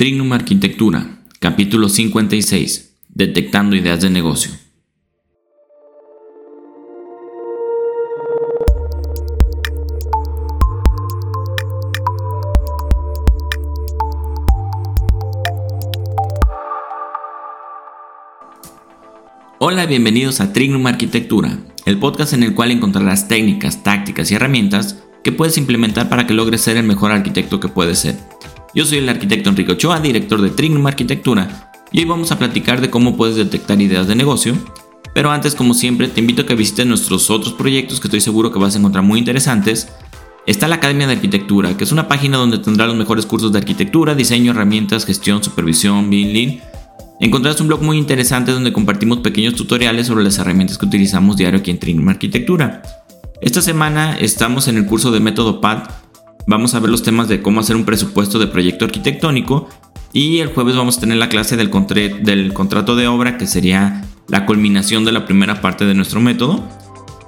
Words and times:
Trignum 0.00 0.32
Arquitectura, 0.32 1.18
capítulo 1.40 1.90
56, 1.90 2.96
Detectando 3.10 3.76
ideas 3.76 4.00
de 4.00 4.08
negocio. 4.08 4.50
Hola, 19.58 19.84
bienvenidos 19.84 20.40
a 20.40 20.54
Trignum 20.54 20.86
Arquitectura, 20.86 21.58
el 21.84 21.98
podcast 21.98 22.32
en 22.32 22.42
el 22.42 22.54
cual 22.54 22.70
encontrarás 22.70 23.28
técnicas, 23.28 23.82
tácticas 23.82 24.30
y 24.30 24.36
herramientas 24.36 25.04
que 25.22 25.32
puedes 25.32 25.58
implementar 25.58 26.08
para 26.08 26.26
que 26.26 26.32
logres 26.32 26.62
ser 26.62 26.78
el 26.78 26.86
mejor 26.86 27.12
arquitecto 27.12 27.60
que 27.60 27.68
puedes 27.68 27.98
ser. 27.98 28.16
Yo 28.72 28.84
soy 28.84 28.98
el 28.98 29.08
arquitecto 29.08 29.50
Enrique 29.50 29.72
Ochoa, 29.72 29.98
director 29.98 30.40
de 30.40 30.50
Trignum 30.50 30.86
Arquitectura, 30.86 31.72
y 31.90 31.98
hoy 31.98 32.04
vamos 32.04 32.30
a 32.30 32.38
platicar 32.38 32.80
de 32.80 32.88
cómo 32.88 33.16
puedes 33.16 33.34
detectar 33.34 33.80
ideas 33.80 34.06
de 34.06 34.14
negocio. 34.14 34.54
Pero 35.12 35.32
antes, 35.32 35.56
como 35.56 35.74
siempre, 35.74 36.06
te 36.06 36.20
invito 36.20 36.42
a 36.42 36.46
que 36.46 36.54
visites 36.54 36.86
nuestros 36.86 37.30
otros 37.30 37.52
proyectos 37.54 37.98
que 37.98 38.06
estoy 38.06 38.20
seguro 38.20 38.52
que 38.52 38.60
vas 38.60 38.76
a 38.76 38.78
encontrar 38.78 39.02
muy 39.02 39.18
interesantes. 39.18 39.88
Está 40.46 40.68
la 40.68 40.76
Academia 40.76 41.08
de 41.08 41.14
Arquitectura, 41.14 41.76
que 41.76 41.82
es 41.82 41.90
una 41.90 42.06
página 42.06 42.36
donde 42.36 42.58
tendrás 42.58 42.86
los 42.86 42.96
mejores 42.96 43.26
cursos 43.26 43.50
de 43.50 43.58
arquitectura, 43.58 44.14
diseño, 44.14 44.52
herramientas, 44.52 45.04
gestión, 45.04 45.42
supervisión, 45.42 46.08
BIM, 46.08 46.60
Encontrarás 47.18 47.60
un 47.60 47.66
blog 47.66 47.82
muy 47.82 47.98
interesante 47.98 48.50
donde 48.50 48.72
compartimos 48.72 49.18
pequeños 49.18 49.54
tutoriales 49.54 50.06
sobre 50.06 50.24
las 50.24 50.38
herramientas 50.38 50.78
que 50.78 50.86
utilizamos 50.86 51.36
diario 51.36 51.60
aquí 51.60 51.70
en 51.70 51.78
Trignum 51.78 52.08
Arquitectura. 52.08 52.82
Esta 53.42 53.60
semana 53.60 54.16
estamos 54.18 54.68
en 54.68 54.78
el 54.78 54.86
curso 54.86 55.10
de 55.10 55.20
método 55.20 55.60
PAD. 55.60 55.82
Vamos 56.46 56.74
a 56.74 56.80
ver 56.80 56.90
los 56.90 57.02
temas 57.02 57.28
de 57.28 57.42
cómo 57.42 57.60
hacer 57.60 57.76
un 57.76 57.84
presupuesto 57.84 58.38
de 58.38 58.46
proyecto 58.46 58.84
arquitectónico 58.84 59.68
y 60.12 60.38
el 60.38 60.48
jueves 60.48 60.76
vamos 60.76 60.98
a 60.98 61.00
tener 61.00 61.18
la 61.18 61.28
clase 61.28 61.56
del, 61.56 61.70
del 62.22 62.52
contrato 62.52 62.96
de 62.96 63.06
obra 63.06 63.38
que 63.38 63.46
sería 63.46 64.04
la 64.28 64.46
culminación 64.46 65.04
de 65.04 65.12
la 65.12 65.24
primera 65.26 65.60
parte 65.60 65.84
de 65.84 65.94
nuestro 65.94 66.20
método. 66.20 66.64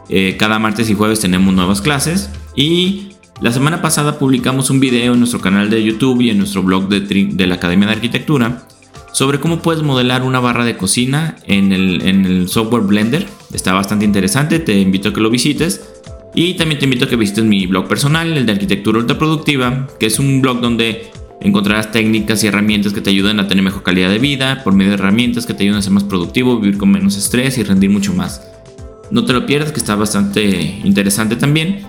Eh, 0.09 0.37
cada 0.39 0.59
martes 0.59 0.91
y 0.91 0.95
jueves 0.95 1.21
tenemos 1.21 1.55
nuevas 1.55 1.81
clases 1.81 2.31
y 2.57 3.13
la 3.41 3.53
semana 3.53 3.83
pasada 3.83 4.19
publicamos 4.19 4.71
un 4.71 4.81
video 4.81 5.15
en 5.15 5.19
nuestro 5.19 5.41
canal 5.41 5.71
de 5.71 5.83
YouTube 5.83 6.21
y 6.21 6.31
en 6.31 6.39
nuestro 6.39 6.63
blog 6.63 6.89
de, 6.89 7.47
la 7.47 7.55
Academia 7.55 7.87
de 7.89 7.95
Arquitectura 7.95 8.67
sobre 9.13 9.41
cómo 9.41 9.61
puedes 9.61 9.83
modelar 9.83 10.23
una 10.23 10.41
barra 10.41 10.65
de 10.65 10.77
cocina 10.77 11.37
en 11.47 11.73
el 11.73 12.49
software 12.49 12.83
Blender. 12.83 13.27
Está 13.53 13.73
bastante 13.75 14.05
interesante, 14.05 14.59
te 14.59 14.79
invito 14.79 15.11
a 15.11 15.13
que 15.13 15.21
lo 15.21 15.29
visites. 15.29 15.92
Y 16.35 16.55
también 16.55 16.79
te 16.79 16.85
invito 16.85 17.05
a 17.05 17.09
que 17.09 17.17
visites 17.17 17.45
mi 17.45 17.67
blog 17.67 17.89
personal, 17.89 18.37
el 18.37 18.47
de 18.47 18.53
Arquitectura 18.53 18.99
Ultra 18.99 19.19
Productiva, 19.19 19.89
que 20.01 20.07
es 20.07 20.19
un 20.19 20.41
blog 20.41 20.61
donde 20.61 21.11
encontrarás 21.41 21.91
técnicas 21.93 22.43
y 22.43 22.47
herramientas 22.47 22.93
que 22.93 23.01
te 23.01 23.11
ayuden 23.11 23.41
a 23.41 23.49
tener 23.49 23.63
mejor 23.63 23.83
calidad 23.83 24.11
de 24.11 24.19
vida, 24.19 24.63
por 24.65 24.73
medio 24.73 24.93
de 24.93 24.95
herramientas 24.95 25.45
que 25.45 25.55
te 25.55 25.65
ayuden 25.65 25.79
a 25.79 25.83
ser 25.83 25.93
más 25.93 26.05
productivo, 26.05 26.59
vivir 26.59 26.79
con 26.79 26.91
menos 26.91 27.17
estrés 27.17 27.59
y 27.59 27.63
rendir 27.63 27.91
mucho 27.91 28.15
más. 28.15 28.43
No 29.11 29.25
te 29.25 29.33
lo 29.33 29.45
pierdas, 29.45 29.73
que 29.73 29.81
está 29.81 29.95
bastante 29.95 30.81
interesante 30.85 31.37
también. 31.37 31.87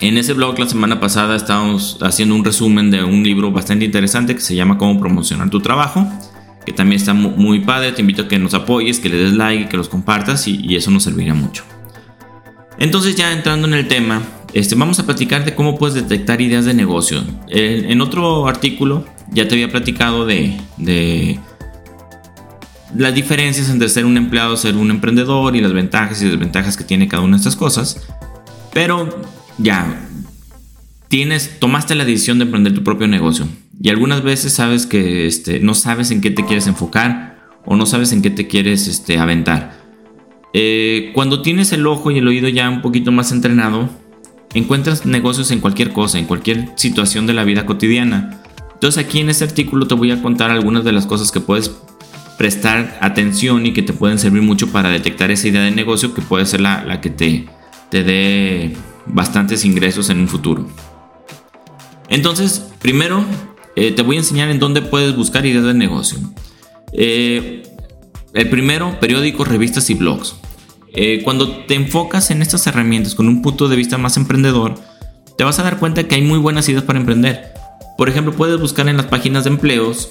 En 0.00 0.18
ese 0.18 0.32
blog 0.32 0.58
la 0.58 0.68
semana 0.68 1.00
pasada 1.00 1.36
estábamos 1.36 1.98
haciendo 2.02 2.34
un 2.34 2.44
resumen 2.44 2.90
de 2.90 3.04
un 3.04 3.22
libro 3.22 3.52
bastante 3.52 3.84
interesante 3.84 4.34
que 4.34 4.40
se 4.40 4.54
llama 4.54 4.76
Cómo 4.76 5.00
promocionar 5.00 5.48
tu 5.48 5.60
trabajo 5.60 6.06
que 6.64 6.72
también 6.72 7.00
está 7.00 7.14
muy 7.14 7.60
padre. 7.60 7.92
Te 7.92 8.00
invito 8.00 8.22
a 8.22 8.28
que 8.28 8.38
nos 8.38 8.54
apoyes, 8.54 9.00
que 9.00 9.08
le 9.08 9.16
des 9.16 9.32
like, 9.32 9.68
que 9.68 9.76
los 9.76 9.88
compartas 9.88 10.46
y, 10.48 10.74
eso 10.76 10.90
nos 10.90 11.04
serviría 11.04 11.34
mucho. 11.34 11.64
Entonces 12.82 13.14
ya 13.14 13.32
entrando 13.32 13.68
en 13.68 13.74
el 13.74 13.86
tema, 13.86 14.22
este, 14.54 14.74
vamos 14.74 14.98
a 14.98 15.06
platicar 15.06 15.44
de 15.44 15.54
cómo 15.54 15.78
puedes 15.78 15.94
detectar 15.94 16.40
ideas 16.40 16.64
de 16.64 16.74
negocio. 16.74 17.22
En, 17.48 18.00
otro 18.00 18.48
artículo 18.48 19.06
ya 19.30 19.46
te 19.46 19.54
había 19.54 19.70
platicado 19.70 20.26
de, 20.26 20.58
de, 20.78 21.38
las 22.96 23.14
diferencias 23.14 23.70
entre 23.70 23.88
ser 23.88 24.04
un 24.04 24.16
empleado, 24.16 24.56
ser 24.56 24.74
un 24.74 24.90
emprendedor 24.90 25.54
y 25.54 25.60
las 25.60 25.72
ventajas 25.72 26.20
y 26.22 26.28
desventajas 26.28 26.76
que 26.76 26.82
tiene 26.82 27.06
cada 27.06 27.22
una 27.22 27.36
de 27.36 27.42
estas 27.42 27.54
cosas. 27.54 28.02
Pero 28.74 29.08
ya, 29.58 30.08
tienes, 31.06 31.60
tomaste 31.60 31.94
la 31.94 32.04
decisión 32.04 32.38
de 32.38 32.46
emprender 32.46 32.74
tu 32.74 32.82
propio 32.82 33.06
negocio. 33.06 33.46
Y 33.80 33.90
algunas 33.90 34.24
veces 34.24 34.54
sabes 34.54 34.86
que 34.86 35.28
este, 35.28 35.60
no 35.60 35.74
sabes 35.74 36.10
en 36.10 36.20
qué 36.20 36.32
te 36.32 36.44
quieres 36.44 36.66
enfocar 36.66 37.38
o 37.64 37.76
no 37.76 37.86
sabes 37.86 38.10
en 38.10 38.22
qué 38.22 38.30
te 38.30 38.48
quieres 38.48 38.88
este, 38.88 39.20
aventar. 39.20 39.81
Eh, 40.54 41.10
cuando 41.14 41.42
tienes 41.42 41.72
el 41.72 41.86
ojo 41.86 42.10
y 42.10 42.18
el 42.18 42.28
oído 42.28 42.48
ya 42.48 42.68
un 42.68 42.82
poquito 42.82 43.10
más 43.12 43.32
entrenado, 43.32 43.88
encuentras 44.54 45.06
negocios 45.06 45.50
en 45.50 45.60
cualquier 45.60 45.92
cosa, 45.92 46.18
en 46.18 46.26
cualquier 46.26 46.68
situación 46.76 47.26
de 47.26 47.32
la 47.32 47.44
vida 47.44 47.66
cotidiana. 47.66 48.42
Entonces 48.74 49.04
aquí 49.04 49.20
en 49.20 49.30
este 49.30 49.44
artículo 49.44 49.86
te 49.86 49.94
voy 49.94 50.10
a 50.10 50.20
contar 50.20 50.50
algunas 50.50 50.84
de 50.84 50.92
las 50.92 51.06
cosas 51.06 51.30
que 51.30 51.40
puedes 51.40 51.70
prestar 52.36 52.98
atención 53.00 53.64
y 53.66 53.72
que 53.72 53.82
te 53.82 53.92
pueden 53.92 54.18
servir 54.18 54.42
mucho 54.42 54.72
para 54.72 54.90
detectar 54.90 55.30
esa 55.30 55.48
idea 55.48 55.62
de 55.62 55.70
negocio 55.70 56.14
que 56.14 56.22
puede 56.22 56.44
ser 56.46 56.60
la, 56.60 57.00
que 57.00 57.10
te, 57.10 57.46
te 57.90 58.02
dé 58.02 58.76
bastantes 59.06 59.64
ingresos 59.64 60.10
en 60.10 60.18
un 60.18 60.28
futuro. 60.28 60.66
Entonces, 62.08 62.72
primero 62.80 63.24
eh, 63.76 63.92
te 63.92 64.02
voy 64.02 64.16
a 64.16 64.18
enseñar 64.18 64.50
en 64.50 64.58
dónde 64.58 64.82
puedes 64.82 65.14
buscar 65.14 65.46
ideas 65.46 65.64
de 65.64 65.74
negocio. 65.74 66.18
Eh, 66.92 67.62
el 68.34 68.50
primero, 68.50 68.98
periódicos, 68.98 69.46
revistas 69.46 69.88
y 69.90 69.94
blogs. 69.94 70.36
Eh, 70.94 71.22
cuando 71.24 71.64
te 71.64 71.74
enfocas 71.74 72.30
en 72.30 72.42
estas 72.42 72.66
herramientas 72.66 73.14
con 73.14 73.28
un 73.28 73.42
punto 73.42 73.68
de 73.68 73.76
vista 73.76 73.98
más 73.98 74.16
emprendedor, 74.16 74.74
te 75.38 75.44
vas 75.44 75.58
a 75.58 75.62
dar 75.62 75.78
cuenta 75.78 76.06
que 76.06 76.16
hay 76.16 76.22
muy 76.22 76.38
buenas 76.38 76.68
ideas 76.68 76.84
para 76.84 76.98
emprender. 76.98 77.54
Por 77.96 78.08
ejemplo, 78.08 78.34
puedes 78.34 78.60
buscar 78.60 78.88
en 78.88 78.96
las 78.96 79.06
páginas 79.06 79.44
de 79.44 79.50
empleos 79.50 80.10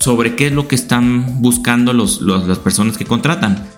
sobre 0.00 0.34
qué 0.34 0.46
es 0.46 0.52
lo 0.52 0.68
que 0.68 0.74
están 0.74 1.42
buscando 1.42 1.92
las 1.92 2.58
personas 2.58 2.96
que 2.96 3.04
contratan. 3.04 3.68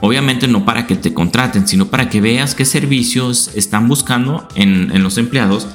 Obviamente 0.00 0.46
no 0.46 0.64
para 0.64 0.86
que 0.86 0.96
te 0.96 1.14
contraten, 1.14 1.66
sino 1.66 1.86
para 1.86 2.08
que 2.08 2.20
veas 2.20 2.54
qué 2.54 2.64
servicios 2.64 3.50
están 3.54 3.88
buscando 3.88 4.46
en, 4.54 4.90
en 4.94 5.02
los 5.02 5.18
empleados 5.18 5.66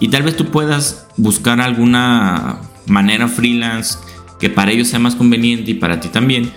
y 0.00 0.08
tal 0.08 0.22
vez 0.22 0.36
tú 0.36 0.46
puedas 0.46 1.06
buscar 1.16 1.60
alguna 1.60 2.60
manera 2.86 3.28
freelance 3.28 3.98
que 4.38 4.50
para 4.50 4.70
ellos 4.70 4.88
sea 4.88 4.98
más 4.98 5.14
conveniente 5.14 5.70
y 5.70 5.74
para 5.74 6.00
ti 6.00 6.08
también, 6.08 6.52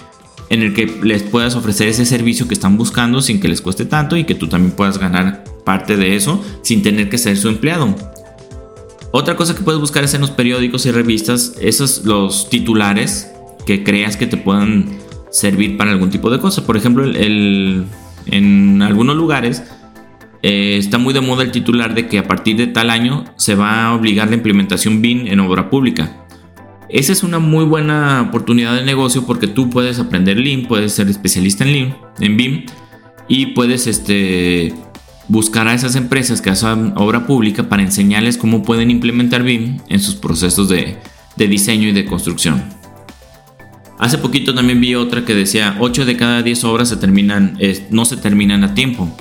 en 0.49 0.61
el 0.61 0.73
que 0.73 0.85
les 1.03 1.23
puedas 1.23 1.55
ofrecer 1.55 1.87
ese 1.87 2.05
servicio 2.05 2.47
que 2.47 2.53
están 2.53 2.77
buscando 2.77 3.21
sin 3.21 3.39
que 3.39 3.47
les 3.47 3.61
cueste 3.61 3.85
tanto 3.85 4.17
y 4.17 4.23
que 4.23 4.35
tú 4.35 4.47
también 4.47 4.75
puedas 4.75 4.97
ganar 4.97 5.43
parte 5.63 5.97
de 5.97 6.15
eso 6.15 6.43
sin 6.63 6.81
tener 6.81 7.09
que 7.09 7.17
ser 7.17 7.37
su 7.37 7.49
empleado. 7.49 7.95
Otra 9.11 9.35
cosa 9.35 9.55
que 9.55 9.63
puedes 9.63 9.79
buscar 9.79 10.03
es 10.03 10.13
en 10.13 10.21
los 10.21 10.31
periódicos 10.31 10.85
y 10.85 10.91
revistas, 10.91 11.55
esos 11.61 12.05
los 12.05 12.49
titulares 12.49 13.31
que 13.65 13.83
creas 13.83 14.17
que 14.17 14.27
te 14.27 14.38
puedan 14.38 14.85
servir 15.31 15.77
para 15.77 15.91
algún 15.91 16.09
tipo 16.09 16.29
de 16.29 16.39
cosa. 16.39 16.65
Por 16.65 16.77
ejemplo, 16.77 17.05
en 17.05 18.81
algunos 18.81 19.15
lugares 19.15 19.63
eh, 20.41 20.77
está 20.77 20.97
muy 20.97 21.13
de 21.13 21.21
moda 21.21 21.43
el 21.43 21.51
titular 21.51 21.93
de 21.93 22.07
que 22.07 22.17
a 22.17 22.27
partir 22.27 22.55
de 22.55 22.67
tal 22.67 22.89
año 22.89 23.25
se 23.35 23.55
va 23.55 23.85
a 23.85 23.95
obligar 23.95 24.29
la 24.29 24.35
implementación 24.35 25.01
BIM 25.01 25.27
en 25.27 25.39
obra 25.39 25.69
pública. 25.69 26.19
Esa 26.89 27.11
es 27.13 27.22
una 27.22 27.38
muy 27.38 27.66
buena 27.66 28.22
oportunidad 28.29 28.75
de 28.75 28.83
negocio 28.83 29.25
porque 29.27 29.45
tú 29.45 29.69
puedes 29.69 30.00
aprender 30.00 30.38
Lean, 30.38 30.63
puedes 30.63 30.94
ser 30.94 31.07
especialista 31.07 31.63
en 31.63 31.72
Lean, 31.72 31.97
en 32.19 32.35
BIM 32.35 32.66
y 33.27 33.47
puedes 33.47 33.85
este, 33.85 34.73
buscar 35.27 35.67
a 35.67 35.75
esas 35.75 35.95
empresas 35.95 36.41
que 36.41 36.50
hacen 36.50 36.94
obra 36.95 37.27
pública 37.27 37.69
para 37.69 37.83
enseñarles 37.83 38.38
cómo 38.38 38.63
pueden 38.63 38.89
implementar 38.89 39.44
BIM 39.44 39.77
en 39.88 40.00
sus 40.00 40.16
procesos 40.16 40.67
de, 40.67 40.97
diseño 41.38 41.89
y 41.89 41.91
de 41.91 42.05
construcción. 42.05 42.63
Hace 44.00 44.17
poquito 44.17 44.56
también 44.56 44.81
vi 44.81 44.95
otra 44.95 45.25
que 45.25 45.35
decía 45.35 45.77
8 45.79 46.06
de 46.06 46.17
cada 46.17 46.41
10 46.41 46.63
obras 46.63 46.89
se 46.89 46.97
terminan, 46.97 47.59
no 47.91 48.03
se 48.06 48.17
terminan 48.17 48.63
a 48.63 48.73
tiempo. 48.73 49.16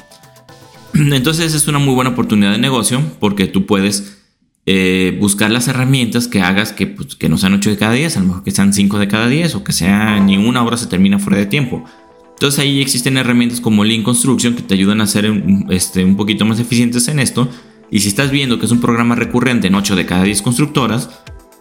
Entonces 0.94 1.54
es 1.54 1.68
una 1.68 1.78
muy 1.78 1.94
buena 1.94 2.10
oportunidad 2.10 2.52
de 2.52 2.58
negocio 2.58 3.02
porque 3.20 3.46
tú 3.46 3.66
puedes 3.66 4.17
eh, 4.70 5.16
buscar 5.18 5.50
las 5.50 5.66
herramientas 5.66 6.28
que 6.28 6.42
hagas 6.42 6.74
que, 6.74 6.86
pues, 6.86 7.16
que, 7.16 7.30
no 7.30 7.38
sean 7.38 7.54
8 7.54 7.70
de 7.70 7.78
cada 7.78 7.92
10, 7.92 8.18
a 8.18 8.20
lo 8.20 8.26
mejor 8.26 8.44
que 8.44 8.50
sean 8.50 8.74
5 8.74 8.98
de 8.98 9.08
cada 9.08 9.26
10 9.26 9.54
o 9.54 9.64
que 9.64 9.72
sea 9.72 10.20
ni 10.20 10.36
una 10.36 10.62
hora 10.62 10.76
se 10.76 10.86
termina 10.88 11.18
fuera 11.18 11.38
de 11.38 11.46
tiempo. 11.46 11.86
Entonces 12.34 12.60
ahí 12.60 12.82
existen 12.82 13.16
herramientas 13.16 13.62
como 13.62 13.82
Lean 13.82 14.02
Construction 14.02 14.54
que 14.54 14.60
te 14.60 14.74
ayudan 14.74 15.00
a 15.00 15.06
ser 15.06 15.24
este, 15.70 16.04
un 16.04 16.18
poquito 16.18 16.44
más 16.44 16.60
eficientes 16.60 17.08
en 17.08 17.18
esto. 17.18 17.48
Y 17.90 18.00
si 18.00 18.08
estás 18.08 18.30
viendo 18.30 18.58
que 18.58 18.66
es 18.66 18.70
un 18.70 18.82
programa 18.82 19.14
recurrente 19.14 19.68
en 19.68 19.74
8 19.74 19.96
de 19.96 20.04
cada 20.04 20.24
10 20.24 20.42
constructoras, 20.42 21.08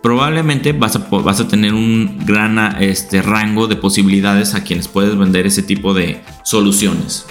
probablemente 0.04 0.74
vas 0.74 0.98
a, 0.98 1.08
vas 1.10 1.40
a 1.40 1.48
tener 1.48 1.76
un 1.76 2.26
gran 2.26 2.82
este, 2.82 3.22
rango 3.22 3.68
de 3.68 3.78
posibilidades 3.78 4.54
a 4.54 4.66
quienes 4.66 4.90
puedes 4.90 5.18
vender 5.18 5.48
ese 5.48 5.64
tipo 5.64 5.94
de 5.94 6.20
soluciones. 6.44 7.26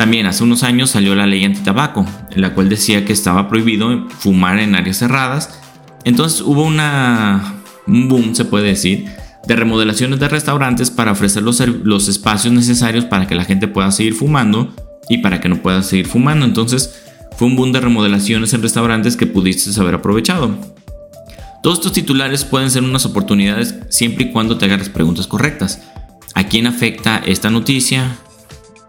También 0.00 0.24
hace 0.24 0.42
unos 0.44 0.62
años 0.62 0.88
salió 0.88 1.14
la 1.14 1.26
ley 1.26 1.44
antitabaco, 1.44 2.06
la 2.34 2.54
cual 2.54 2.70
decía 2.70 3.04
que 3.04 3.12
estaba 3.12 3.50
prohibido 3.50 4.08
fumar 4.08 4.58
en 4.58 4.74
áreas 4.74 4.96
cerradas. 4.96 5.60
Entonces 6.04 6.40
hubo 6.40 6.64
una, 6.64 7.56
un 7.86 8.08
boom, 8.08 8.34
se 8.34 8.46
puede 8.46 8.68
decir, 8.68 9.04
de 9.46 9.56
remodelaciones 9.56 10.18
de 10.18 10.26
restaurantes 10.30 10.90
para 10.90 11.12
ofrecer 11.12 11.42
los, 11.42 11.60
los 11.60 12.08
espacios 12.08 12.54
necesarios 12.54 13.04
para 13.04 13.26
que 13.26 13.34
la 13.34 13.44
gente 13.44 13.68
pueda 13.68 13.92
seguir 13.92 14.14
fumando 14.14 14.74
y 15.10 15.18
para 15.18 15.38
que 15.38 15.50
no 15.50 15.60
pueda 15.60 15.82
seguir 15.82 16.06
fumando. 16.06 16.46
Entonces 16.46 17.02
fue 17.36 17.48
un 17.48 17.56
boom 17.56 17.72
de 17.72 17.80
remodelaciones 17.80 18.54
en 18.54 18.62
restaurantes 18.62 19.18
que 19.18 19.26
pudiste 19.26 19.78
haber 19.78 19.96
aprovechado. 19.96 20.56
Todos 21.62 21.76
estos 21.76 21.92
titulares 21.92 22.46
pueden 22.46 22.70
ser 22.70 22.84
unas 22.84 23.04
oportunidades 23.04 23.74
siempre 23.90 24.24
y 24.24 24.32
cuando 24.32 24.56
te 24.56 24.64
hagas 24.64 24.78
las 24.78 24.88
preguntas 24.88 25.26
correctas. 25.26 25.82
¿A 26.34 26.44
quién 26.44 26.66
afecta 26.66 27.18
esta 27.18 27.50
noticia? 27.50 28.16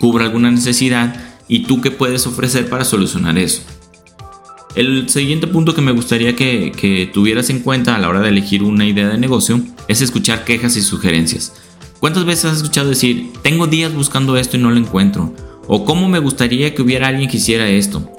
¿Cubre 0.02 0.26
alguna 0.26 0.50
necesidad? 0.50 1.16
¿Y 1.48 1.66
tú 1.66 1.80
qué 1.80 1.92
puedes 1.92 2.26
ofrecer 2.26 2.68
para 2.68 2.84
solucionar 2.84 3.38
eso? 3.38 3.62
El 4.74 5.08
siguiente 5.10 5.46
punto 5.46 5.76
que 5.76 5.82
me 5.82 5.92
gustaría 5.92 6.36
que, 6.36 6.72
que, 6.72 7.06
tuvieras 7.14 7.52
en 7.52 7.60
cuenta 7.60 7.96
a 7.96 8.00
la 8.00 8.10
hora 8.10 8.20
de 8.22 8.30
elegir 8.30 8.64
una 8.64 8.88
idea 8.88 9.10
de 9.10 9.20
negocio 9.20 9.62
es 9.88 10.02
escuchar 10.02 10.44
quejas 10.44 10.76
y 10.76 10.82
sugerencias. 10.82 11.54
¿Cuántas 12.00 12.26
veces 12.26 12.46
has 12.46 12.58
escuchado 12.58 12.90
decir, 12.90 13.32
tengo 13.44 13.68
días 13.68 13.94
buscando 13.94 14.38
esto 14.38 14.58
y 14.58 14.60
no 14.60 14.72
lo 14.72 14.78
encuentro? 14.78 15.36
¿O 15.68 15.86
cómo 15.86 16.10
me 16.10 16.18
gustaría 16.18 16.74
que 16.74 16.82
hubiera 16.82 17.08
alguien 17.08 17.30
que 17.30 17.38
hiciera 17.38 17.70
esto? 17.70 18.10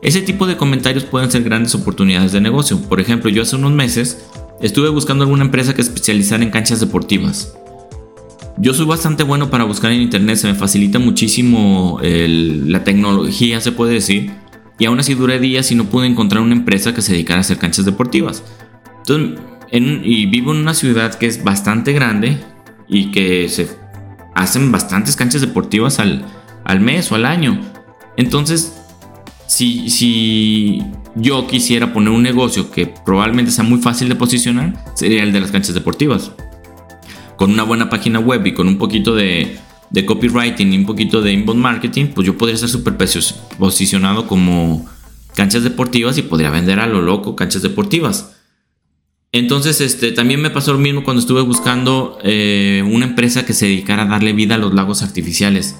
Ese 0.00 0.22
tipo 0.22 0.46
de 0.46 0.56
comentarios 0.56 1.04
pueden 1.04 1.30
ser 1.30 1.42
grandes 1.42 1.74
oportunidades 1.74 2.32
de 2.32 2.40
negocio. 2.40 2.80
Por 2.80 2.98
ejemplo, 2.98 3.28
yo 3.28 3.42
hace 3.42 3.56
unos 3.56 3.72
meses 3.72 4.24
estuve 4.62 4.88
buscando 4.88 5.24
alguna 5.24 5.44
empresa 5.44 5.74
que 5.74 5.82
especializara 5.82 6.42
en 6.42 6.50
canchas 6.50 6.80
deportivas. 6.80 7.52
Yo 8.58 8.72
soy 8.72 8.86
bastante 8.86 9.22
bueno 9.22 9.50
para 9.50 9.64
buscar 9.64 9.92
en 9.92 10.00
internet, 10.00 10.36
se 10.36 10.46
me 10.48 10.54
facilita 10.54 10.98
muchísimo 10.98 12.00
la 12.02 12.84
tecnología, 12.84 13.60
se 13.60 13.72
puede 13.72 13.94
decir. 13.94 14.30
Y 14.78 14.84
aún 14.86 14.98
así 14.98 15.14
duré 15.14 15.38
días 15.38 15.70
y 15.72 15.74
no 15.74 15.84
pude 15.84 16.06
encontrar 16.06 16.42
una 16.42 16.54
empresa 16.54 16.94
que 16.94 17.02
se 17.02 17.12
dedicara 17.12 17.38
a 17.38 17.40
hacer 17.40 17.58
canchas 17.58 17.84
deportivas. 17.84 18.42
Entonces, 18.98 19.38
y 19.72 20.26
vivo 20.26 20.52
en 20.52 20.58
una 20.58 20.74
ciudad 20.74 21.14
que 21.14 21.26
es 21.26 21.42
bastante 21.42 21.92
grande 21.92 22.38
y 22.88 23.10
que 23.10 23.48
se 23.48 23.68
hacen 24.34 24.70
bastantes 24.70 25.16
canchas 25.16 25.40
deportivas 25.40 25.98
al, 25.98 26.24
al 26.64 26.80
mes 26.80 27.10
o 27.12 27.14
al 27.14 27.24
año. 27.24 27.60
Entonces, 28.16 28.74
si, 29.46 30.82
yo 31.14 31.46
quisiera 31.46 31.92
poner 31.92 32.10
un 32.10 32.22
negocio 32.22 32.70
que 32.70 32.86
probablemente 32.86 33.50
sea 33.50 33.64
muy 33.64 33.80
fácil 33.80 34.08
de 34.08 34.16
posicionar, 34.16 34.74
sería 34.94 35.22
el 35.22 35.32
de 35.32 35.40
las 35.40 35.50
canchas 35.50 35.74
deportivas. 35.74 36.32
Con 37.36 37.50
una 37.50 37.62
buena 37.62 37.90
página 37.90 38.18
web 38.18 38.46
y 38.46 38.52
con 38.52 38.68
un 38.68 38.78
poquito 38.78 39.14
de, 39.14 39.58
copywriting 40.06 40.72
y 40.72 40.78
un 40.78 40.86
poquito 40.86 41.22
de 41.22 41.32
inbound 41.32 41.60
marketing, 41.60 42.06
pues 42.14 42.26
yo 42.26 42.36
podría 42.36 42.54
estar 42.54 42.68
súper 42.68 42.96
posicionado 43.58 44.26
como 44.26 44.86
canchas 45.34 45.62
deportivas 45.62 46.16
y 46.18 46.22
podría 46.22 46.50
vender 46.50 46.80
a 46.80 46.86
lo 46.86 47.02
loco 47.02 47.36
canchas 47.36 47.62
deportivas. 47.62 48.36
Entonces, 49.32 49.82
este, 49.82 50.12
también 50.12 50.40
me 50.40 50.50
pasó 50.50 50.72
lo 50.72 50.78
mismo 50.78 51.04
cuando 51.04 51.20
estuve 51.20 51.42
buscando 51.42 52.18
eh, 52.22 52.82
una 52.90 53.04
empresa 53.04 53.44
que 53.44 53.52
se 53.52 53.66
dedicara 53.66 54.04
a 54.04 54.06
darle 54.06 54.32
vida 54.32 54.54
a 54.54 54.58
los 54.58 54.72
lagos 54.72 55.02
artificiales. 55.02 55.76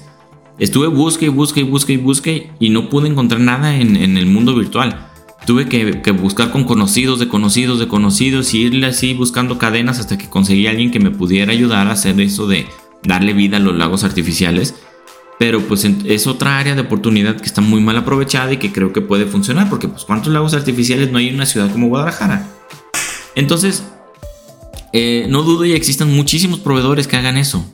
Estuve 0.59 0.87
busque 0.87 1.25
y 1.25 1.29
busque 1.29 1.61
y 1.61 1.63
busque 1.63 1.93
y 1.93 1.97
busque 1.97 2.51
y 2.59 2.69
no 2.69 2.89
pude 2.89 3.07
encontrar 3.07 3.41
nada 3.41 3.75
en, 3.75 3.95
el 3.95 4.25
mundo 4.25 4.55
virtual. 4.55 5.07
Tuve 5.47 5.67
que, 5.67 6.11
buscar 6.11 6.51
con 6.51 6.65
conocidos, 6.65 7.19
de 7.19 7.27
conocidos, 7.27 7.79
de 7.79 7.87
conocidos 7.87 8.53
y 8.53 8.59
irle 8.59 8.85
así 8.85 9.13
buscando 9.13 9.57
cadenas 9.57 9.97
hasta 9.97 10.17
que 10.17 10.29
conseguí 10.29 10.67
a 10.67 10.71
alguien 10.71 10.91
que 10.91 10.99
me 10.99 11.09
pudiera 11.09 11.51
ayudar 11.53 11.87
a 11.87 11.93
hacer 11.93 12.19
eso 12.21 12.47
de 12.47 12.67
darle 13.03 13.33
vida 13.33 13.57
a 13.57 13.59
los 13.59 13.75
lagos 13.75 14.03
artificiales. 14.03 14.75
Pero 15.39 15.61
pues 15.61 15.85
es 15.85 16.27
otra 16.27 16.59
área 16.59 16.75
de 16.75 16.81
oportunidad 16.81 17.37
que 17.37 17.45
está 17.45 17.61
muy 17.61 17.81
mal 17.81 17.97
aprovechada 17.97 18.53
y 18.53 18.57
que 18.57 18.71
creo 18.71 18.93
que 18.93 19.01
puede 19.01 19.25
funcionar 19.25 19.69
porque 19.69 19.87
pues 19.87 20.03
cuántos 20.03 20.33
lagos 20.33 20.53
artificiales 20.53 21.11
no 21.11 21.17
hay 21.17 21.29
en 21.29 21.35
una 21.35 21.45
ciudad 21.45 21.71
como 21.71 21.87
Guadalajara. 21.87 22.47
Entonces, 23.35 23.83
eh, 24.93 25.25
no 25.29 25.43
dudo 25.43 25.65
y 25.65 25.73
existen 25.73 26.13
muchísimos 26.13 26.59
proveedores 26.59 27.07
que 27.07 27.17
hagan 27.17 27.37
eso 27.37 27.65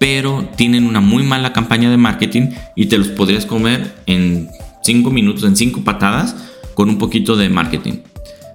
pero 0.00 0.48
tienen 0.56 0.86
una 0.86 1.00
muy 1.00 1.22
mala 1.24 1.52
campaña 1.52 1.90
de 1.90 1.98
marketing 1.98 2.54
y 2.74 2.86
te 2.86 2.96
los 2.96 3.08
podrías 3.08 3.44
comer 3.44 3.94
en 4.06 4.48
5 4.82 5.10
minutos, 5.10 5.44
en 5.44 5.56
5 5.56 5.84
patadas, 5.84 6.34
con 6.80 6.88
un 6.88 6.96
poquito 6.96 7.36
de 7.36 7.50
marketing. 7.50 7.98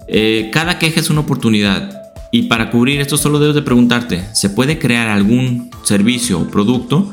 Eh, 0.08 0.50
cada 0.52 0.80
queja 0.80 0.98
es 0.98 1.10
una 1.10 1.20
oportunidad 1.20 2.02
y 2.32 2.48
para 2.48 2.72
cubrir 2.72 3.00
esto 3.00 3.16
solo 3.16 3.38
debes 3.38 3.54
de 3.54 3.62
preguntarte, 3.62 4.24
¿se 4.34 4.50
puede 4.50 4.80
crear 4.80 5.06
algún 5.06 5.70
servicio 5.84 6.40
o 6.40 6.48
producto 6.48 7.08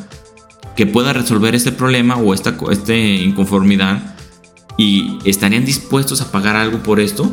que 0.76 0.88
pueda 0.88 1.14
resolver 1.14 1.54
este 1.54 1.72
problema 1.72 2.16
o 2.16 2.34
esta, 2.34 2.58
esta 2.72 2.96
inconformidad 2.96 4.16
y 4.76 5.20
estarían 5.24 5.66
dispuestos 5.66 6.20
a 6.22 6.32
pagar 6.32 6.56
algo 6.56 6.82
por 6.82 7.00
esto? 7.00 7.32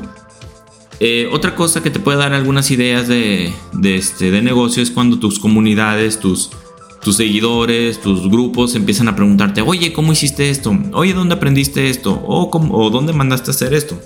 Eh, 1.00 1.30
otra 1.32 1.56
cosa 1.56 1.82
que 1.82 1.88
te 1.88 2.00
puede 2.00 2.18
dar 2.18 2.34
algunas 2.34 2.70
ideas 2.70 3.08
de, 3.08 3.50
de, 3.72 3.96
este, 3.96 4.30
de 4.30 4.42
negocio 4.42 4.82
es 4.82 4.90
cuando 4.90 5.18
tus 5.18 5.38
comunidades, 5.38 6.20
tus, 6.20 6.50
tus 7.02 7.16
seguidores, 7.16 8.00
tus 8.00 8.28
grupos 8.28 8.74
empiezan 8.74 9.08
a 9.08 9.16
preguntarte, 9.16 9.62
oye, 9.62 9.92
¿cómo 9.92 10.12
hiciste 10.12 10.50
esto? 10.50 10.76
Oye, 10.92 11.14
¿dónde 11.14 11.34
aprendiste 11.34 11.88
esto? 11.88 12.12
¿O, 12.26 12.50
cómo, 12.50 12.90
dónde 12.90 13.12
mandaste 13.12 13.50
a 13.50 13.54
hacer 13.54 13.72
esto? 13.72 14.00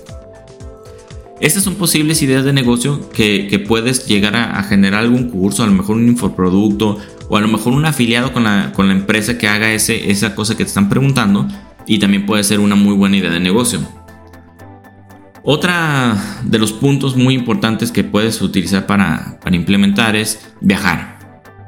Estas 1.41 1.63
son 1.63 1.75
posibles 1.75 2.21
ideas 2.21 2.45
de 2.45 2.53
negocio 2.53 3.09
que, 3.09 3.63
puedes 3.67 4.07
llegar 4.07 4.37
a, 4.37 4.63
generar 4.63 5.01
algún 5.01 5.29
curso, 5.29 5.63
a 5.63 5.67
lo 5.67 5.73
mejor 5.73 5.97
un 5.97 6.07
infoproducto 6.07 6.97
o 7.27 7.35
a 7.35 7.41
lo 7.41 7.49
mejor 7.49 7.73
un 7.73 7.85
afiliado 7.85 8.31
con 8.31 8.45
la, 8.45 8.71
empresa 8.77 9.37
que 9.37 9.47
haga 9.49 9.73
esa 9.73 10.35
cosa 10.35 10.55
que 10.55 10.63
te 10.63 10.69
están 10.69 10.87
preguntando 10.87 11.47
y 11.85 11.99
también 11.99 12.25
puede 12.25 12.43
ser 12.43 12.61
una 12.61 12.75
muy 12.75 12.95
buena 12.95 13.17
idea 13.17 13.31
de 13.31 13.41
negocio. 13.41 13.79
Otra 15.43 16.41
de 16.43 16.57
los 16.57 16.71
puntos 16.71 17.15
muy 17.15 17.35
importantes 17.35 17.91
que 17.91 18.03
puedes 18.03 18.41
utilizar 18.41 18.87
para 18.87 19.37
implementar 19.51 20.15
es 20.15 20.39
viajar. 20.61 21.14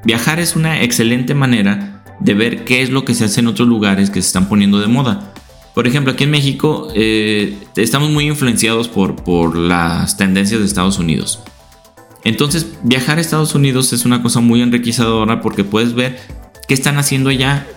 Viajar 0.03 0.39
es 0.39 0.55
una 0.55 0.81
excelente 0.83 1.33
manera 1.33 2.03
de 2.19 2.33
ver 2.33 2.65
qué 2.65 2.81
es 2.81 2.89
lo 2.89 3.05
que 3.05 3.13
se 3.13 3.25
hace 3.25 3.39
en 3.39 3.47
otros 3.47 3.67
lugares 3.67 4.09
que 4.09 4.21
se 4.21 4.27
están 4.27 4.49
poniendo 4.49 4.79
de 4.79 4.87
moda. 4.87 5.33
Por 5.73 5.85
ejemplo, 5.87 6.13
aquí 6.13 6.23
en 6.23 6.31
México 6.31 6.89
eh, 6.95 7.55
estamos 7.75 8.09
muy 8.09 8.25
influenciados 8.25 8.87
por, 8.87 9.15
por 9.15 9.55
las 9.55 10.17
tendencias 10.17 10.59
de 10.59 10.65
Estados 10.65 10.97
Unidos. 10.97 11.39
Entonces, 12.23 12.73
viajar 12.83 13.19
a 13.19 13.21
Estados 13.21 13.53
Unidos 13.53 13.93
es 13.93 14.03
una 14.03 14.23
cosa 14.23 14.39
muy 14.39 14.61
enriquecedora 14.61 15.41
porque 15.41 15.63
puedes 15.63 15.93
ver 15.93 16.19
qué 16.67 16.73
están 16.73 16.97
haciendo 16.97 17.29
allá 17.29 17.67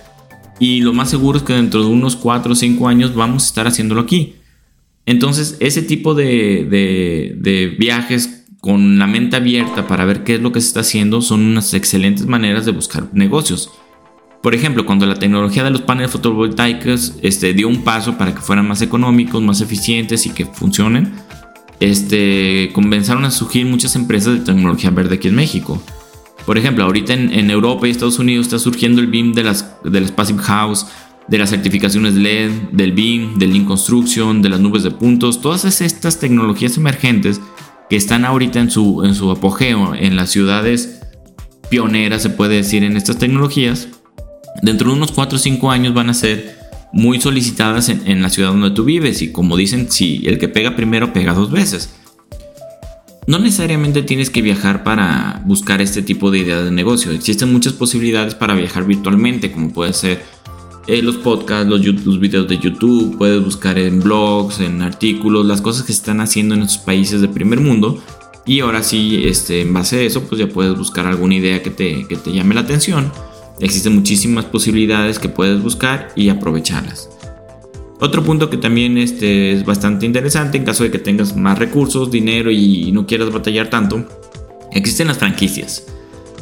y 0.59 0.81
lo 0.81 0.93
más 0.93 1.11
seguro 1.11 1.39
es 1.39 1.45
que 1.45 1.53
dentro 1.53 1.83
de 1.83 1.89
unos 1.89 2.17
4 2.17 2.53
o 2.53 2.57
5 2.57 2.89
años 2.89 3.15
vamos 3.15 3.45
a 3.45 3.47
estar 3.47 3.67
haciéndolo 3.67 4.01
aquí. 4.01 4.37
Entonces, 5.07 5.57
ese 5.61 5.83
tipo 5.83 6.15
de, 6.15 6.67
de, 6.71 7.37
de 7.39 7.67
viajes 7.79 8.40
con 8.61 8.99
la 8.99 9.07
mente 9.07 9.37
abierta 9.37 9.87
para 9.87 10.05
ver 10.05 10.23
qué 10.23 10.35
es 10.35 10.41
lo 10.41 10.53
que 10.53 10.61
se 10.61 10.69
está 10.69 10.81
haciendo 10.81 11.23
son 11.23 11.41
unas 11.41 11.73
excelentes 11.75 12.27
maneras 12.27 12.67
de 12.67 12.73
buscar 12.73 13.09
negocios. 13.13 13.71
Por 14.43 14.55
ejemplo, 14.55 14.87
cuando 14.87 15.07
la 15.07 15.17
tecnología 15.17 15.65
de 15.65 15.71
los 15.71 15.83
paneles 15.83 16.11
fotovoltaicos 16.11 17.15
este, 17.23 17.53
dio 17.53 17.69
un 17.69 17.85
paso 17.85 18.17
para 18.17 18.35
que 18.35 18.41
fueran 18.41 18.67
más 18.67 18.81
económicos, 18.81 19.43
más 19.43 19.61
eficientes 19.61 20.25
y 20.27 20.31
que 20.31 20.47
funcionen, 20.47 21.13
este, 21.79 22.71
comenzaron 22.73 23.25
a 23.25 23.31
surgir 23.31 23.67
muchas 23.67 23.97
empresas 23.97 24.35
de 24.35 24.41
tecnología 24.41 24.91
verde 24.91 25.17
aquí 25.17 25.29
en 25.29 25.35
México. 25.35 25.83
Por 26.47 26.57
ejemplo, 26.57 26.85
ahorita 26.85 27.13
en, 27.13 27.51
Europa 27.51 27.87
y 27.87 27.91
Estados 27.91 28.19
Unidos 28.19 28.47
está 28.47 28.59
surgiendo 28.59 29.01
el 29.01 29.09
BIM 29.09 29.35
de 29.35 29.45
las, 29.45 29.77
de 29.85 30.01
las 30.01 30.11
Passive 30.11 30.43
House, 30.43 30.87
de 31.29 31.39
las 31.39 31.51
certificaciones 31.51 32.15
LED, 32.15 32.51
del 32.73 32.93
BIM, 32.93 33.39
del 33.39 33.53
Lean 33.53 33.67
Construction, 33.67 34.41
de 34.43 34.49
las 34.49 34.61
nubes 34.61 34.83
de 34.83 34.91
puntos, 34.91 35.41
todas 35.41 35.65
estas 35.81 36.19
tecnologías 36.19 36.77
emergentes 36.77 37.41
que 37.91 37.97
están 37.97 38.25
ahorita 38.25 38.61
en 38.61 38.71
su, 38.71 39.03
en 39.05 39.17
su 39.17 39.31
apogeo 39.33 39.95
en 39.97 40.15
las 40.15 40.31
ciudades 40.31 41.01
pioneras, 41.69 42.23
se 42.23 42.31
puede 42.31 42.55
decir, 42.55 42.85
en 42.85 42.97
estas 42.97 43.19
tecnologías, 43.19 43.89
dentro 44.63 44.91
de 44.91 44.97
unos 44.97 45.11
4 45.11 45.37
o 45.37 45.41
5 45.41 45.71
años 45.71 45.93
van 45.93 46.09
a 46.09 46.15
ser 46.15 46.57
muy 46.93 47.21
solicitadas 47.21 47.89
en, 47.89 48.23
la 48.23 48.31
ciudad 48.31 48.51
donde 48.51 48.71
tú 48.71 48.85
vives 48.85 49.23
y 49.23 49.33
como 49.33 49.57
dicen, 49.57 49.91
si 49.91 50.23
el 50.27 50.39
que 50.39 50.49
pega 50.49 50.77
primero 50.77 51.13
pega 51.13 51.35
dos 51.35 51.51
veces. 51.51 51.91
No 53.27 53.39
necesariamente 53.39 54.03
tienes 54.03 54.31
que 54.31 54.43
viajar 54.43 54.83
para 54.83 55.43
buscar 55.45 55.81
este 55.81 56.03
tipo 56.03 56.31
de 56.31 56.39
ideas 56.39 56.65
de 56.65 56.71
negocio. 56.71 57.13
Existen 57.13 57.53
muchas 57.53 57.75
posibilidades 57.75 58.35
para 58.35 58.55
viajar 58.55 58.85
virtualmente, 58.85 59.53
como 59.53 59.73
puede 59.73 59.93
ser 59.93 60.23
eh, 60.87 61.03
los 61.03 61.17
podcasts, 61.17 61.69
los, 61.69 61.85
los, 61.85 62.19
videos 62.19 62.49
de 62.49 62.59
YouTube, 62.59 63.17
puedes 63.19 63.45
buscar 63.45 63.79
en 63.79 64.01
blogs, 64.01 64.61
en 64.61 64.83
artículos, 64.83 65.47
las 65.47 65.61
cosas 65.61 65.83
que 65.83 65.93
se 65.93 65.99
están 65.99 66.21
haciendo 66.21 66.55
en 66.55 66.63
esos 66.63 66.79
países 66.79 67.21
de 67.21 67.29
primer 67.29 67.61
mundo. 67.61 68.03
Y 68.47 68.61
ahora 68.61 68.83
sí, 68.83 69.23
este, 69.25 69.61
en 69.61 69.73
base 69.73 69.99
a 69.99 70.03
eso, 70.03 70.23
pues 70.25 70.41
ya 70.41 70.49
puedes 70.49 70.77
buscar 70.77 71.07
alguna 71.07 71.35
idea 71.35 71.63
que 71.63 71.71
te, 71.71 72.07
que 72.09 72.17
te 72.17 72.33
llame 72.33 72.55
la 72.55 72.63
atención. 72.63 73.13
Existen 73.61 73.95
muchísimas 73.95 74.47
posibilidades 74.47 75.19
que 75.19 75.29
puedes 75.29 75.63
buscar 75.63 76.09
y 76.17 76.31
aprovecharlas. 76.31 77.11
Otro 78.01 78.25
punto 78.25 78.49
que 78.49 78.57
también 78.57 78.97
este, 78.97 79.53
es 79.53 79.67
bastante 79.67 80.07
interesante 80.07 80.57
en 80.57 80.65
caso 80.65 80.85
de 80.85 80.91
que 80.91 80.99
tengas 80.99 81.37
más 81.37 81.59
recursos, 81.59 82.11
dinero 82.11 82.51
y 82.51 82.91
no 82.93 83.07
quieras 83.07 83.31
batallar 83.31 83.69
tanto, 83.69 84.07
existen 84.73 85.09
las 85.09 85.19
franquicias. 85.19 85.85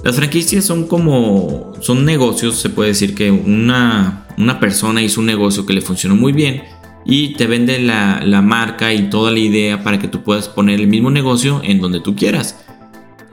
Las 0.04 0.16
franquicias 0.16 0.64
son 0.64 0.86
como, 0.86 1.72
son 1.80 2.04
negocios, 2.04 2.56
se 2.56 2.70
puede 2.70 2.90
decir 2.90 3.14
que 3.14 3.30
una, 3.30 4.26
una 4.38 4.60
persona 4.60 5.02
hizo 5.02 5.20
un 5.20 5.26
negocio 5.26 5.66
que 5.66 5.72
le 5.72 5.80
funcionó 5.80 6.14
muy 6.14 6.32
bien 6.32 6.62
y 7.04 7.34
te 7.34 7.46
vende 7.46 7.80
la, 7.80 8.20
la, 8.24 8.42
marca 8.42 8.92
y 8.92 9.10
toda 9.10 9.30
la 9.30 9.38
idea 9.38 9.82
para 9.82 9.98
que 9.98 10.08
tú 10.08 10.22
puedas 10.22 10.48
poner 10.48 10.80
el 10.80 10.86
mismo 10.86 11.10
negocio 11.10 11.60
en 11.64 11.80
donde 11.80 12.00
tú 12.00 12.14
quieras. 12.14 12.64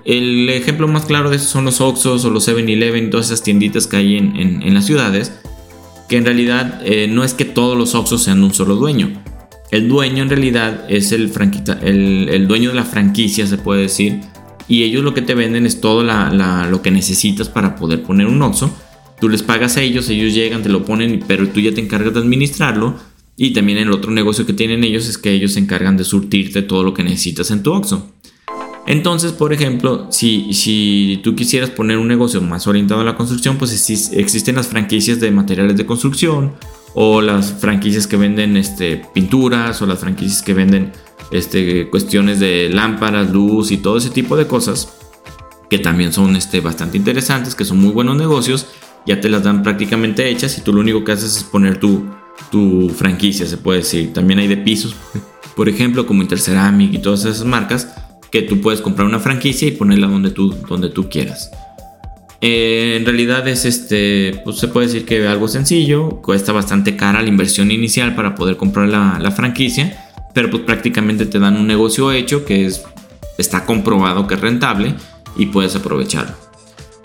El 0.06 0.48
ejemplo 0.50 0.88
más 0.88 1.06
claro 1.06 1.32
de 1.32 1.38
eso 1.38 1.48
son 1.48 1.66
los 1.66 1.82
Oxxos 1.82 2.24
o 2.26 2.30
los 2.30 2.48
7-Eleven, 2.48 3.10
todas 3.10 3.28
esas 3.28 3.42
tienditas 3.42 3.88
que 3.88 3.98
hay 3.98 4.18
en, 4.18 4.62
en, 4.62 4.74
las 4.74 4.86
ciudades, 4.86 5.34
que 6.08 6.18
en 6.18 6.26
realidad 6.26 6.80
eh, 6.86 7.08
no 7.08 7.24
es 7.24 7.34
que 7.34 7.44
todos 7.44 7.76
los 7.76 7.96
Oxxos 7.96 8.24
sean 8.24 8.44
un 8.44 8.54
solo 8.54 8.76
dueño. 8.76 9.24
el 9.72 9.90
dueño 9.90 10.22
en 10.22 10.30
realidad 10.30 10.86
es 10.90 11.12
el, 11.12 11.32
el, 11.82 12.48
dueño 12.48 12.70
de 12.70 12.76
la 12.76 12.84
franquicia, 12.84 13.48
se 13.48 13.58
puede 13.58 13.82
decir, 13.82 14.22
y 14.68 14.84
ellos 14.84 15.04
lo 15.04 15.14
que 15.14 15.22
te 15.22 15.36
venden 15.36 15.66
es 15.66 15.82
todo 15.82 16.04
lo 16.04 16.82
que 16.82 16.92
necesitas 16.92 17.50
para 17.50 17.76
poder 17.76 18.04
poner 18.04 18.28
un 18.28 18.42
Oxxo. 18.42 18.72
Tú 19.20 19.30
les 19.30 19.44
pagas 19.44 19.78
a 19.78 19.82
ellos, 19.82 20.10
ellos 20.10 20.34
llegan, 20.34 20.64
te 20.64 20.70
lo 20.70 20.84
ponen, 20.84 21.24
pero 21.28 21.48
tú 21.48 21.60
ya 21.60 21.74
te 21.74 21.82
encargas 21.82 22.14
de 22.14 22.20
administrarlo. 22.20 22.96
Y 23.38 23.52
también 23.52 23.78
el 23.78 23.92
otro 23.92 24.12
negocio 24.12 24.46
que 24.46 24.54
tienen 24.54 24.84
ellos 24.84 25.08
es 25.08 25.18
que 25.18 25.32
ellos 25.32 25.54
se 25.54 25.60
encargan 25.60 25.98
de 25.98 26.04
surtirte 26.04 26.62
todo 26.62 26.84
lo 26.84 26.94
que 26.94 27.04
necesitas 27.04 27.52
en 27.52 27.64
tu 27.64 27.74
Oxxo. 27.74 28.12
Entonces, 28.88 29.32
por 29.32 29.52
ejemplo, 29.52 30.08
si, 30.12 30.54
si 30.54 31.20
tú 31.24 31.36
quisieras 31.36 31.72
poner 31.72 31.98
un 31.98 32.08
negocio 32.08 32.40
más 32.42 32.68
orientado 32.68 33.02
a 33.02 33.04
la 33.04 33.16
construcción, 33.16 33.58
pues 33.58 33.90
existen 34.14 34.56
las 34.56 34.68
franquicias 34.68 35.20
de 35.20 35.32
materiales 35.32 35.76
de 35.76 35.86
construcción 35.86 36.54
o 36.94 37.22
las 37.22 37.54
franquicias 37.54 38.08
que 38.08 38.16
venden 38.16 38.58
este, 38.58 39.02
pinturas 39.14 39.82
o 39.82 39.86
las 39.86 40.00
franquicias 40.00 40.42
que 40.42 40.54
venden 40.54 40.92
este, 41.32 41.90
cuestiones 41.90 42.40
de 42.40 42.70
lámparas, 42.70 43.32
luz 43.32 43.72
y 43.72 43.78
todo 43.78 43.98
ese 43.98 44.10
tipo 44.10 44.36
de 44.38 44.48
cosas 44.48 44.94
que 45.70 45.80
también 45.80 46.14
son 46.14 46.36
este, 46.36 46.62
bastante 46.62 46.98
interesantes, 46.98 47.56
que 47.56 47.66
son 47.66 47.80
muy 47.80 47.92
buenos 47.92 48.18
negocios, 48.18 48.68
ya 49.06 49.20
te 49.20 49.30
las 49.30 49.44
dan 49.44 49.64
prácticamente 49.64 50.30
hechas 50.30 50.58
y 50.58 50.62
tú 50.62 50.74
lo 50.74 50.82
único 50.82 51.04
que 51.04 51.12
haces 51.12 51.38
es 51.38 51.44
poner 51.44 51.80
tu, 51.80 52.06
tu 52.52 52.90
franquicia, 52.90 53.46
se 53.46 53.58
puede 53.58 53.80
decir. 53.80 54.14
También 54.14 54.40
hay 54.40 54.48
de 54.48 54.58
pisos, 54.58 54.96
por 55.56 55.70
ejemplo, 55.70 56.06
como 56.06 56.22
Interceramic 56.22 56.94
y 56.94 57.00
todas 57.00 57.26
esas 57.26 57.46
marcas, 57.46 57.88
que 58.32 58.42
tú 58.42 58.62
puedes 58.62 58.82
comprar 58.82 59.08
una 59.08 59.20
franquicia 59.20 59.68
y 59.68 59.72
ponerla 59.72 60.08
donde 60.08 60.32
tú, 60.32 60.54
donde 60.68 60.90
tú 60.90 61.10
quieras. 61.10 61.52
Eh, 62.42 62.98
en 62.98 63.06
realidad 63.06 63.48
es 63.48 63.66
este, 63.66 64.42
pues 64.44 64.58
se 64.58 64.68
puede 64.68 64.88
decir 64.88 65.06
que 65.06 65.28
algo 65.28 65.48
sencillo, 65.48 66.22
cuesta 66.22 66.52
bastante 66.52 66.96
cara 66.96 67.22
la 67.22 67.30
inversión 67.30 67.72
inicial 67.72 68.14
para 68.14 68.36
poder 68.36 68.58
comprar 68.58 68.88
la, 68.88 69.32
franquicia, 69.32 70.05
pero 70.36 70.52
pues 70.52 70.64
prácticamente 70.64 71.26
te 71.26 71.40
dan 71.40 71.56
un 71.56 71.66
negocio 71.66 72.12
hecho 72.12 72.44
que 72.44 72.66
es, 72.66 72.84
está 73.38 73.66
comprobado 73.66 74.28
que 74.28 74.36
es 74.36 74.42
rentable 74.42 74.94
y 75.38 75.48
puedes 75.48 75.76
aprovecharlo. 75.78 76.36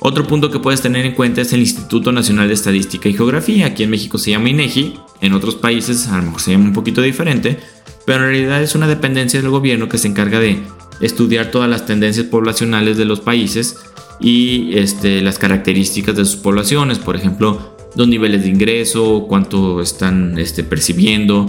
Otro 0.01 0.27
punto 0.27 0.51
que 0.51 0.59
puedes 0.59 0.83
tener 0.83 1.07
en 1.07 1.15
cuenta 1.15 1.41
es 1.41 1.53
el 1.53 1.61
Instituto 1.61 2.11
Nacional 2.11 2.49
de 2.49 2.55
Estadística 2.55 3.09
y 3.09 3.15
Geografía. 3.15 3.67
Aquí 3.67 3.85
en 3.85 3.91
México 3.91 4.19
se 4.19 4.33
llama 4.33 4.51
INEGI, 4.51 4.99
en 5.21 5.33
otros 5.33 5.55
países 5.55 6.09
a 6.09 6.17
lo 6.17 6.25
mejor 6.25 6.41
se 6.41 6.51
llama 6.51 6.65
un 6.65 6.73
poquito 6.73 7.03
diferente, 7.03 7.59
pero 8.05 8.25
en 8.25 8.31
realidad 8.31 8.63
es 8.63 8.75
una 8.75 8.89
dependencia 8.89 9.41
del 9.41 9.51
gobierno 9.51 9.89
que 9.89 9.99
se 9.99 10.09
encarga 10.09 10.41
de 10.41 10.61
estudiar 11.01 11.53
todas 11.53 11.71
las 11.71 11.87
tendencias 11.87 12.27
poblacionales 12.27 12.97
de 12.97 13.05
los 13.05 13.21
países 13.21 13.77
y 14.19 14.77
este, 14.77 15.21
las 15.23 15.39
características 15.39 16.17
de 16.17 16.25
sus 16.25 16.37
poblaciones, 16.37 16.99
por 16.99 17.15
ejemplo, 17.15 17.77
los 17.95 18.09
niveles 18.09 18.43
de 18.43 18.49
ingreso, 18.49 19.27
cuánto 19.29 19.81
están 19.81 20.37
este, 20.39 20.65
percibiendo, 20.65 21.49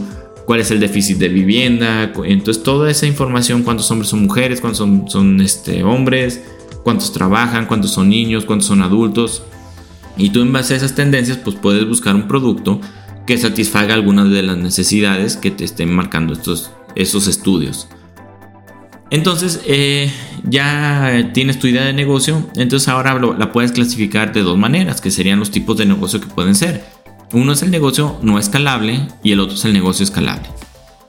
cuál 0.52 0.60
es 0.60 0.70
el 0.70 0.82
déficit 0.82 1.18
de 1.18 1.30
vivienda, 1.30 2.12
entonces 2.26 2.62
toda 2.62 2.92
esa 2.92 3.08
información, 3.08 3.64
cuántos 3.64 3.90
hombres 3.90 4.10
son 4.10 4.24
mujeres, 4.24 4.60
cuántos 4.60 4.80
son, 4.80 5.06
son 5.08 5.40
este, 5.40 5.82
hombres, 5.82 6.44
cuántos 6.84 7.14
trabajan, 7.14 7.68
cuántos 7.68 7.92
son 7.92 8.10
niños, 8.10 8.44
cuántos 8.44 8.68
son 8.68 8.82
adultos, 8.82 9.44
y 10.18 10.32
tú 10.32 10.42
en 10.42 10.52
base 10.52 10.74
a 10.74 10.78
esas 10.78 10.94
tendencias 10.94 11.38
pues 11.38 11.56
puedes 11.56 11.88
buscar 11.88 12.16
un 12.16 12.28
producto 12.28 12.82
que 13.26 13.38
satisfaga 13.38 13.94
algunas 13.94 14.30
de 14.30 14.44
las 14.44 14.58
necesidades 14.58 15.38
que 15.38 15.52
te 15.52 15.64
estén 15.64 15.96
marcando 15.96 16.34
estos, 16.34 16.72
esos 16.96 17.28
estudios. 17.28 17.88
Entonces, 19.10 19.62
eh, 19.66 20.12
ya 20.44 21.32
tienes 21.34 21.60
tu 21.60 21.68
idea 21.68 21.86
de 21.86 21.94
negocio, 21.94 22.46
entonces 22.58 22.90
ahora 22.90 23.18
la 23.18 23.54
puedes 23.54 23.72
clasificar 23.72 24.34
de 24.34 24.42
dos 24.42 24.58
maneras, 24.58 25.00
que 25.00 25.12
serían 25.12 25.40
los 25.40 25.50
tipos 25.50 25.78
de 25.78 25.86
negocio 25.86 26.20
que 26.20 26.28
pueden 26.28 26.56
ser. 26.56 26.91
Uno 27.34 27.54
es 27.54 27.62
el 27.62 27.72
negocio 27.72 28.18
no 28.22 28.40
escalable 28.40 29.08
y 29.24 29.32
el 29.32 29.40
otro 29.40 29.56
es 29.56 29.66
el 29.66 29.74
negocio 29.74 30.04
escalable. 30.04 30.50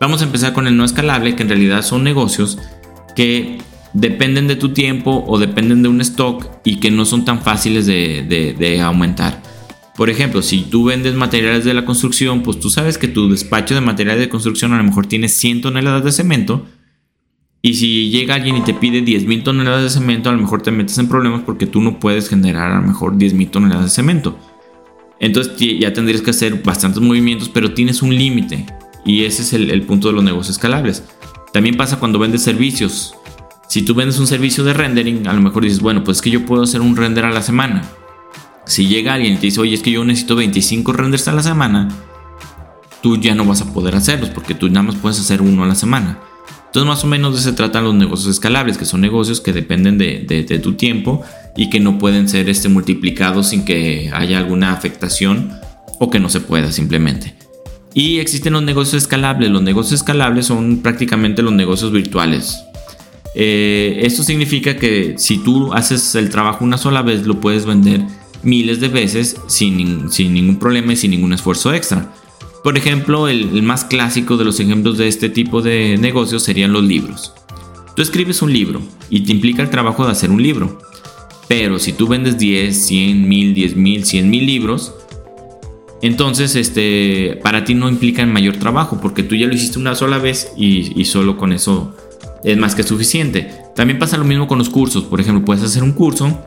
Vamos 0.01 0.21
a 0.21 0.25
empezar 0.25 0.53
con 0.53 0.67
el 0.67 0.77
no 0.77 0.85
escalable, 0.85 1.37
que 1.37 1.43
en 1.43 1.49
realidad 1.49 1.83
son 1.83 2.05
negocios 2.05 2.59
que 3.15 3.59
dependen 3.93 4.47
de 4.49 4.57
tu 4.57 4.71
tiempo 4.71 5.25
o 5.27 5.39
dependen 5.39 5.83
de 5.83 5.89
un 5.89 6.01
stock 6.01 6.47
y 6.65 6.77
que 6.77 6.91
no 6.91 7.05
son 7.05 7.25
tan 7.25 7.43
fáciles 7.43 7.87
de, 7.87 8.81
aumentar. 8.83 9.43
Por 9.97 10.11
ejemplo, 10.11 10.43
si 10.43 10.63
tú 10.63 10.85
vendes 10.85 11.15
materiales 11.15 11.65
de 11.65 11.75
la 11.75 11.85
construcción, 11.85 12.43
pues 12.43 12.59
tú 12.59 12.71
sabes 12.71 12.99
que 12.99 13.09
tu 13.09 13.31
despacho 13.31 13.75
de 13.75 13.81
materiales 13.81 14.21
de 14.21 14.29
construcción 14.29 14.73
a 14.73 14.79
lo 14.79 14.85
mejor 14.85 15.07
tiene 15.07 15.29
100 15.29 15.61
toneladas 15.61 16.05
de 16.05 16.13
cemento, 16.13 16.67
y 17.65 17.75
si 17.75 18.11
llega 18.11 18.35
alguien 18.35 18.57
y 18.57 18.63
te 18.63 18.75
pide 18.75 19.05
10.000 19.05 19.45
toneladas 19.45 19.85
de 19.85 19.91
cemento, 19.91 20.29
a 20.29 20.33
lo 20.33 20.41
mejor 20.41 20.63
te 20.63 20.73
metes 20.73 20.99
en 20.99 21.09
problemas 21.09 21.43
porque 21.43 21.67
tú 21.67 21.81
no 21.81 22.01
puedes 22.01 22.29
generar 22.29 22.73
a 22.73 22.81
lo 22.81 22.87
mejor 22.89 23.17
10.000 23.17 23.51
toneladas 23.53 23.85
de 23.85 23.91
cemento. 23.91 24.37
Entonces 25.23 25.55
ya 25.79 25.93
tendrías 25.93 26.21
que 26.21 26.33
hacer 26.33 26.65
bastantes 26.65 27.01
movimientos, 27.01 27.49
pero 27.49 27.73
tienes 27.73 28.03
un 28.03 28.13
límite. 28.15 28.67
Y 29.07 29.25
ese 29.25 29.43
es 29.43 29.53
el, 29.53 29.83
punto 29.83 30.09
de 30.09 30.15
los 30.15 30.25
negocios 30.25 30.57
escalables. 30.57 31.05
También 31.53 31.77
pasa 31.77 32.01
cuando 32.01 32.19
vendes 32.19 32.43
servicios. 32.43 33.15
Si 33.69 33.83
tú 33.83 33.95
vendes 33.95 34.19
un 34.19 34.27
servicio 34.27 34.65
de 34.65 34.75
rendering, 34.75 35.29
a 35.29 35.33
lo 35.33 35.41
mejor 35.41 35.63
dices, 35.63 35.79
bueno, 35.79 36.03
pues 36.03 36.19
es 36.19 36.23
que 36.23 36.31
yo 36.31 36.45
puedo 36.45 36.65
hacer 36.65 36.81
un 36.81 36.97
render 36.97 37.25
a 37.25 37.31
la 37.31 37.41
semana. 37.41 37.89
Si 38.67 38.89
llega 38.89 39.15
alguien 39.15 39.35
y 39.35 39.37
te 39.37 39.43
dice, 39.43 39.61
oye, 39.61 39.75
es 39.75 39.83
que 39.83 39.93
yo 39.93 40.05
necesito 40.05 40.35
25 40.35 40.93
renders 40.93 41.29
a 41.29 41.33
la 41.33 41.43
semana, 41.45 41.89
tú 43.01 43.17
ya 43.17 43.37
no 43.37 43.45
vas 43.45 43.63
a 43.63 43.73
poder 43.73 43.95
hacerlos 43.95 44.31
porque 44.31 44.57
tú 44.57 44.69
nada 44.69 44.83
más 44.83 44.97
puedes 44.97 45.21
hacer 45.21 45.41
uno 45.41 45.63
a 45.63 45.69
la 45.69 45.77
semana. 45.77 46.19
Entonces 46.73 46.89
más 46.89 47.05
o 47.05 47.07
menos 47.07 47.35
de 47.35 47.41
eso 47.41 47.51
se 47.51 47.55
tratan 47.55 47.85
los 47.85 47.95
negocios 47.95 48.31
escalables, 48.31 48.79
que 48.79 48.87
son 48.87 49.03
negocios 49.03 49.43
que 49.43 49.53
dependen 49.53 49.99
de, 49.99 50.61
tu 50.63 50.73
tiempo 50.73 51.23
y 51.55 51.69
que 51.69 51.81
no 51.81 51.99
pueden 51.99 52.31
ser 52.31 52.49
este, 52.49 52.71
multiplicados 52.71 53.49
sin 53.49 53.67
que 53.67 54.11
haya 54.11 54.39
alguna 54.39 54.73
afectación 54.73 55.53
o 55.99 56.09
que 56.09 56.19
no 56.19 56.31
se 56.31 56.41
pueda 56.41 56.73
simplemente. 56.73 57.35
Y 57.93 58.21
existen 58.21 58.55
los 58.55 58.63
negocios 58.63 59.03
escalables. 59.03 59.51
Los 59.51 59.61
negocios 59.61 60.01
escalables 60.01 60.47
son 60.47 60.79
prácticamente 60.79 61.43
los 61.43 61.53
negocios 61.53 61.93
virtuales. 61.93 62.65
Eh, 63.35 64.01
esto 64.05 64.23
significa 64.23 64.75
que 64.75 65.17
si 65.19 65.45
tú 65.45 65.75
haces 65.75 66.15
el 66.15 66.31
trabajo 66.31 66.65
una 66.65 66.79
sola 66.79 67.03
vez, 67.03 67.27
lo 67.27 67.39
puedes 67.39 67.67
vender 67.67 68.01
miles 68.43 68.81
de 68.81 68.89
veces 68.89 69.37
sin, 69.47 70.11
sin 70.11 70.33
ningún 70.33 70.59
problema 70.59 70.95
y 70.95 70.97
sin 70.97 71.11
ningún 71.11 71.35
esfuerzo 71.35 71.75
extra. 71.75 72.15
Por 72.63 72.77
ejemplo, 72.77 73.27
el, 73.29 73.63
más 73.63 73.85
clásico 73.85 74.37
de 74.37 74.45
los 74.45 74.61
ejemplos 74.61 74.97
de 74.97 75.09
este 75.09 75.29
tipo 75.29 75.63
de 75.63 75.99
negocios 75.99 76.45
serían 76.45 76.73
los 76.73 76.85
libros. 76.85 77.33
Tú 77.97 78.03
escribes 78.03 78.41
un 78.41 78.53
libro 78.53 78.81
y 79.11 79.21
te 79.21 79.33
implica 79.33 79.63
el 79.63 79.71
trabajo 79.71 80.05
de 80.05 80.13
hacer 80.13 80.31
un 80.31 80.43
libro. 80.43 80.79
Pero 81.49 81.79
si 81.79 81.93
tú 81.93 82.07
vendes 82.07 82.39
10, 82.39 82.87
100 82.87 83.29
mil, 83.29 83.53
10 83.53 83.77
mil, 83.77 84.05
100 84.05 84.31
mil 84.31 84.47
libros, 84.47 84.95
entonces 86.03 86.55
este, 86.55 87.39
para 87.43 87.65
ti 87.65 87.75
no 87.75 87.89
implica 87.89 88.25
mayor 88.27 88.57
trabajo 88.57 89.01
porque 89.01 89.23
tú 89.23 89.35
ya 89.35 89.47
lo 89.47 89.55
hiciste 89.55 89.79
una 89.79 89.95
sola 89.95 90.19
vez 90.19 90.53
y, 90.57 90.99
y 90.99 91.05
solo 91.05 91.37
con 91.37 91.53
eso 91.53 91.95
es 92.45 92.57
más 92.57 92.75
que 92.77 92.85
suficiente. 92.85 93.51
También 93.75 93.99
pasa 93.99 94.17
lo 94.17 94.25
mismo 94.25 94.47
con 94.47 94.59
los 94.59 94.71
cursos. 94.71 95.05
Por 95.05 95.21
ejemplo, 95.21 95.45
puedes 95.45 95.65
hacer 95.65 95.83
un 95.83 95.93
curso 95.93 96.39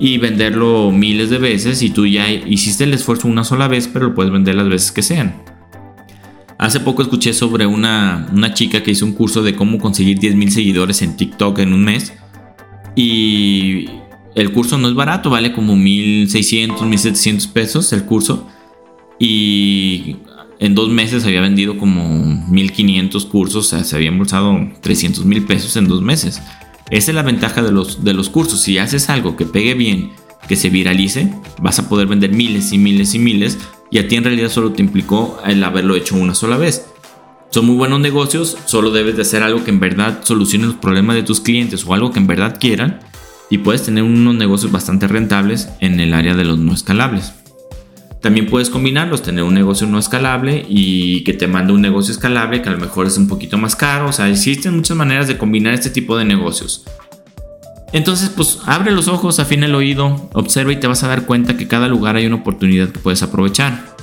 y 0.00 0.16
venderlo 0.16 0.90
miles 0.92 1.28
de 1.28 1.38
veces 1.38 1.82
y 1.82 1.90
tú 1.90 2.06
ya 2.06 2.30
hiciste 2.30 2.84
el 2.84 2.94
esfuerzo 2.94 3.28
una 3.28 3.44
sola 3.44 3.68
vez, 3.68 3.86
pero 3.86 4.06
lo 4.06 4.14
puedes 4.14 4.32
vender 4.32 4.54
las 4.54 4.68
veces 4.68 4.92
que 4.92 5.02
sean. 5.02 5.57
Hace 6.58 6.80
poco 6.80 7.02
escuché 7.02 7.32
sobre 7.34 7.66
una, 7.66 8.26
chica 8.52 8.82
que 8.82 8.90
hizo 8.90 9.06
un 9.06 9.12
curso 9.12 9.44
de 9.44 9.54
cómo 9.54 9.78
conseguir 9.78 10.18
10.000 10.18 10.48
seguidores 10.48 11.02
en 11.02 11.16
TikTok 11.16 11.60
en 11.60 11.72
un 11.72 11.84
mes. 11.84 12.12
Y 12.96 13.88
el 14.34 14.50
curso 14.50 14.76
no 14.76 14.88
es 14.88 14.94
barato, 14.94 15.30
vale 15.30 15.52
como 15.52 15.76
1.600, 15.76 16.78
1.700 16.78 17.52
pesos 17.52 17.92
el 17.92 18.04
curso. 18.04 18.48
Y 19.20 20.16
en 20.58 20.74
dos 20.74 20.88
meses 20.88 21.24
había 21.24 21.40
vendido 21.40 21.78
como 21.78 22.02
1.500 22.48 23.28
cursos, 23.28 23.66
o 23.66 23.68
sea, 23.68 23.84
se 23.84 23.94
había 23.94 24.08
embolsado 24.08 24.52
300.000 24.52 25.46
pesos 25.46 25.76
en 25.76 25.86
dos 25.86 26.02
meses. 26.02 26.42
Esa 26.90 27.12
es 27.12 27.14
la 27.14 27.22
ventaja 27.22 27.62
de 27.62 27.70
los, 27.70 28.02
de 28.02 28.14
los 28.14 28.30
cursos. 28.30 28.62
Si 28.62 28.78
haces 28.78 29.10
algo 29.10 29.36
que 29.36 29.46
pegue 29.46 29.74
bien, 29.74 30.10
que 30.48 30.56
se 30.56 30.70
viralice, 30.70 31.32
vas 31.62 31.78
a 31.78 31.88
poder 31.88 32.08
vender 32.08 32.32
miles 32.32 32.72
y 32.72 32.78
miles 32.78 33.14
y 33.14 33.20
miles 33.20 33.58
y 33.90 33.98
a 33.98 34.08
ti 34.08 34.16
en 34.16 34.24
realidad 34.24 34.48
solo 34.48 34.72
te 34.72 34.82
implicó 34.82 35.38
el 35.44 35.62
haberlo 35.64 35.96
hecho 35.96 36.16
una 36.16 36.34
sola 36.34 36.56
vez. 36.56 36.86
Son 37.50 37.64
muy 37.64 37.76
buenos 37.76 38.00
negocios, 38.00 38.58
solo 38.66 38.90
debes 38.90 39.16
de 39.16 39.22
hacer 39.22 39.42
algo 39.42 39.64
que 39.64 39.70
en 39.70 39.80
verdad 39.80 40.20
solucione 40.22 40.66
los 40.66 40.76
problemas 40.76 41.16
de 41.16 41.22
tus 41.22 41.40
clientes 41.40 41.84
o 41.86 41.94
algo 41.94 42.12
que 42.12 42.18
en 42.18 42.26
verdad 42.26 42.58
quieran 42.60 43.00
y 43.50 43.58
puedes 43.58 43.82
tener 43.82 44.04
unos 44.04 44.34
negocios 44.34 44.70
bastante 44.70 45.08
rentables 45.08 45.68
en 45.80 46.00
el 46.00 46.12
área 46.12 46.34
de 46.34 46.44
los 46.44 46.58
no 46.58 46.74
escalables. 46.74 47.32
También 48.20 48.46
puedes 48.46 48.68
combinarlos, 48.68 49.22
tener 49.22 49.44
un 49.44 49.54
negocio 49.54 49.86
no 49.86 49.98
escalable 49.98 50.66
y 50.68 51.22
que 51.22 51.34
te 51.34 51.46
mande 51.46 51.72
un 51.72 51.80
negocio 51.80 52.12
escalable 52.12 52.62
que 52.62 52.68
a 52.68 52.72
lo 52.72 52.78
mejor 52.78 53.06
es 53.06 53.16
un 53.16 53.28
poquito 53.28 53.58
más 53.58 53.76
caro. 53.76 54.08
O 54.08 54.12
sea, 54.12 54.28
existen 54.28 54.74
muchas 54.74 54.96
maneras 54.96 55.28
de 55.28 55.38
combinar 55.38 55.72
este 55.72 55.90
tipo 55.90 56.16
de 56.16 56.24
negocios. 56.24 56.84
Entonces, 57.92 58.30
pues 58.30 58.58
abre 58.66 58.92
los 58.92 59.08
ojos, 59.08 59.38
afina 59.38 59.66
el 59.66 59.74
oído, 59.74 60.28
observa 60.34 60.72
y 60.72 60.80
te 60.80 60.86
vas 60.86 61.02
a 61.04 61.08
dar 61.08 61.24
cuenta 61.24 61.56
que 61.56 61.68
cada 61.68 61.88
lugar 61.88 62.16
hay 62.16 62.26
una 62.26 62.36
oportunidad 62.36 62.90
que 62.90 62.98
puedes 62.98 63.22
aprovechar. 63.22 63.96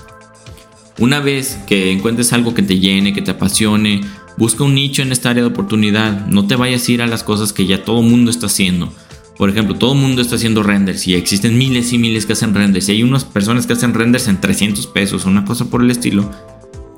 Una 0.97 1.19
vez 1.19 1.59
que 1.67 1.91
encuentres 1.91 2.33
algo 2.33 2.53
que 2.53 2.63
te 2.63 2.79
llene, 2.79 3.13
que 3.13 3.21
te 3.21 3.31
apasione, 3.31 4.01
busca 4.37 4.63
un 4.63 4.75
nicho 4.75 5.01
en 5.01 5.11
esta 5.11 5.29
área 5.29 5.43
de 5.43 5.49
oportunidad. 5.49 6.25
No 6.27 6.47
te 6.47 6.55
vayas 6.55 6.87
a 6.87 6.91
ir 6.91 7.01
a 7.01 7.07
las 7.07 7.23
cosas 7.23 7.53
que 7.53 7.65
ya 7.65 7.83
todo 7.83 7.99
el 7.99 8.07
mundo 8.07 8.31
está 8.31 8.47
haciendo. 8.47 8.91
Por 9.37 9.49
ejemplo, 9.49 9.75
todo 9.75 9.93
el 9.93 9.99
mundo 9.99 10.21
está 10.21 10.35
haciendo 10.35 10.63
renders 10.63 11.07
y 11.07 11.13
existen 11.13 11.57
miles 11.57 11.91
y 11.91 11.97
miles 11.97 12.25
que 12.25 12.33
hacen 12.33 12.53
renders 12.53 12.87
y 12.87 12.93
hay 12.93 13.03
unas 13.03 13.25
personas 13.25 13.67
que 13.67 13.73
hacen 13.73 13.93
renders 13.93 14.29
en 14.29 14.39
300 14.39 14.87
pesos, 14.87 15.25
una 15.25 15.43
cosa 15.43 15.65
por 15.65 15.83
el 15.83 15.91
estilo. 15.91 16.31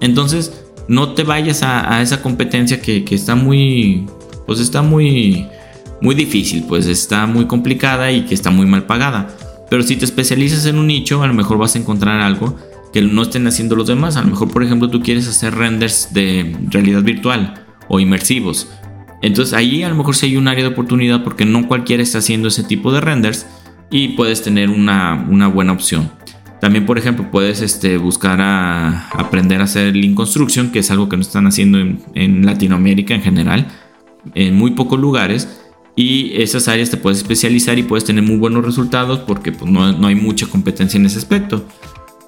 Entonces, 0.01 0.53
no 0.88 1.13
te 1.13 1.24
vayas 1.24 1.63
a, 1.63 2.01
esa 2.01 2.22
competencia 2.22 2.79
que, 2.79 3.03
que, 3.03 3.15
está 3.15 3.34
muy, 3.34 4.06
pues 4.46 4.60
está 4.60 4.84
muy, 4.84 5.48
muy 6.01 6.16
difícil, 6.16 6.66
pues 6.68 6.86
está 6.86 7.25
muy 7.25 7.46
complicada 7.46 8.12
y 8.12 8.25
que 8.25 8.34
está 8.34 8.50
muy 8.50 8.66
mal 8.66 8.86
pagada. 8.86 9.27
Pero 9.70 9.84
si 9.84 9.96
te 9.96 10.06
especializas 10.06 10.66
en 10.66 10.77
un 10.77 10.88
nicho, 10.88 11.24
a 11.24 11.27
lo 11.27 11.34
mejor 11.34 11.58
vas 11.58 11.75
a 11.75 11.80
encontrar 11.80 12.22
algo 12.22 12.56
que 12.94 13.01
no 13.01 13.24
estén 13.24 13.48
haciendo 13.48 13.75
los 13.75 13.88
demás. 13.88 14.16
A 14.16 14.22
lo 14.22 14.27
mejor, 14.27 14.50
por 14.50 14.63
ejemplo, 14.63 14.89
tú 14.89 15.01
quieres 15.01 15.27
hacer 15.27 15.56
renders 15.56 16.13
de 16.13 16.56
realidad 16.70 17.04
virtual 17.04 17.66
o 17.88 18.00
inmersivos. 18.00 18.70
Entonces 19.22 19.54
ahí 19.54 19.84
a 19.84 19.89
lo 19.89 19.96
mejor 19.96 20.16
sí 20.16 20.27
hay 20.27 20.38
un 20.38 20.48
área 20.48 20.63
de 20.63 20.72
oportunidad 20.72 21.24
porque 21.24 21.46
no 21.46 21.68
cualquiera 21.68 22.04
está 22.04 22.20
haciendo 22.20 22.48
ese 22.50 22.63
tipo 22.63 22.92
de 22.92 23.01
renders 23.01 23.48
y 23.89 24.10
puedes 24.10 24.44
tener 24.44 24.70
una, 24.70 25.25
una 25.30 25.48
buena 25.48 25.74
opción. 25.74 26.12
También, 26.60 26.86
por 26.86 26.98
ejemplo, 26.98 27.30
puedes 27.30 27.62
este, 27.62 27.98
buscar 27.98 28.42
aprender 28.42 29.62
a 29.62 29.66
hacer 29.66 29.96
Link 29.96 30.16
Construction, 30.16 30.72
que 30.72 30.80
es 30.80 30.89
algo 30.89 31.08
que 31.08 31.16
no 31.16 31.22
están 31.22 31.46
haciendo 31.46 31.77
en, 31.80 32.46
Latinoamérica 32.46 33.13
en 33.13 33.22
general, 33.22 33.68
en 34.34 34.56
muy 34.56 34.72
pocos 34.72 35.00
lugares. 35.00 35.62
Y 35.98 36.39
esas 36.39 36.68
áreas 36.68 36.92
te 36.92 36.98
puedes 36.98 37.18
especializar 37.18 37.77
y 37.80 37.84
puedes 37.84 38.06
tener 38.06 38.24
muy 38.24 38.38
buenos 38.38 38.63
resultados 38.63 39.20
porque 39.20 39.51
pues, 39.51 39.70
no, 39.70 39.92
no 39.92 40.08
hay 40.08 40.16
mucha 40.16 40.46
competencia 40.46 40.98
en 41.00 41.08
ese 41.08 41.18
aspecto. 41.18 41.66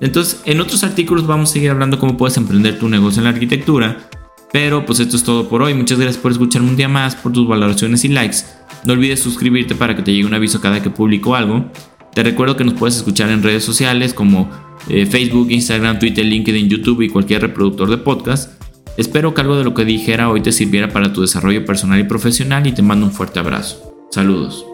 Entonces, 0.01 0.41
en 0.45 0.59
otros 0.59 0.83
artículos 0.83 1.27
vamos 1.27 1.51
a 1.51 1.53
seguir 1.53 1.69
hablando 1.69 1.99
cómo 1.99 2.17
puedes 2.17 2.35
emprender 2.37 2.79
tu 2.79 2.89
negocio 2.89 3.19
en 3.19 3.25
la 3.25 3.29
arquitectura. 3.29 4.09
Pero 4.51 4.85
pues 4.85 4.99
esto 4.99 5.15
es 5.15 5.23
todo 5.23 5.47
por 5.47 5.61
hoy. 5.61 5.75
Muchas 5.75 5.99
gracias 5.99 6.21
por 6.21 6.31
escucharme 6.31 6.69
un 6.69 6.75
día 6.75 6.89
más, 6.89 7.15
por 7.15 7.31
tus 7.31 7.47
valoraciones 7.47 8.03
y 8.05 8.07
likes. 8.07 8.37
No 8.85 8.93
olvides 8.93 9.19
suscribirte 9.19 9.75
para 9.75 9.95
que 9.95 10.01
te 10.01 10.11
llegue 10.11 10.25
un 10.25 10.33
aviso 10.33 10.59
cada 10.59 10.81
que 10.81 10.89
publico 10.89 11.35
algo. 11.35 11.71
Te 12.13 12.23
recuerdo 12.23 12.57
que 12.57 12.63
nos 12.63 12.73
puedes 12.73 12.97
escuchar 12.97 13.29
en 13.29 13.43
redes 13.43 13.63
sociales 13.63 14.15
como 14.15 14.49
eh, 14.89 15.05
Facebook, 15.05 15.51
Instagram, 15.51 15.99
Twitter, 15.99 16.25
LinkedIn, 16.25 16.67
YouTube 16.67 17.01
y 17.03 17.09
cualquier 17.09 17.41
reproductor 17.41 17.89
de 17.89 17.97
podcast. 17.97 18.58
Espero 18.99 19.33
que 19.33 19.39
algo 19.39 19.55
de 19.55 19.63
lo 19.63 19.73
que 19.73 19.85
dijera 19.85 20.29
hoy 20.29 20.41
te 20.41 20.51
sirviera 20.51 20.89
para 20.89 21.13
tu 21.13 21.21
desarrollo 21.21 21.63
personal 21.63 22.01
y 22.01 22.03
profesional 22.03 22.67
y 22.67 22.73
te 22.73 22.81
mando 22.81 23.05
un 23.05 23.13
fuerte 23.13 23.39
abrazo. 23.39 23.95
Saludos. 24.11 24.68